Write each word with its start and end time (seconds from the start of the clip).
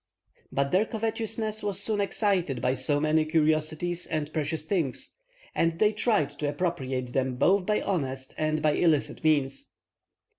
But 0.51 0.71
their 0.71 0.87
covetousness 0.87 1.61
was 1.61 1.79
soon 1.79 2.01
excited 2.01 2.59
by 2.59 2.73
so 2.73 2.99
many 2.99 3.23
curiosities 3.23 4.07
and 4.07 4.33
precious 4.33 4.65
things, 4.65 5.15
and 5.53 5.73
they 5.73 5.93
tried 5.93 6.31
to 6.39 6.49
appropriate 6.49 7.13
them 7.13 7.35
both 7.35 7.67
by 7.67 7.81
honest 7.83 8.33
and 8.35 8.63
by 8.63 8.71
illicit 8.71 9.23
means. 9.23 9.69